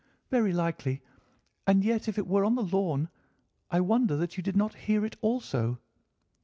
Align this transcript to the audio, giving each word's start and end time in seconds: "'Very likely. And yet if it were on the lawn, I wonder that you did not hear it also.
"'Very 0.31 0.51
likely. 0.51 1.03
And 1.67 1.83
yet 1.85 2.07
if 2.07 2.17
it 2.17 2.25
were 2.25 2.43
on 2.43 2.55
the 2.55 2.63
lawn, 2.63 3.09
I 3.69 3.81
wonder 3.81 4.15
that 4.17 4.35
you 4.35 4.41
did 4.41 4.57
not 4.57 4.73
hear 4.73 5.05
it 5.05 5.15
also. 5.21 5.77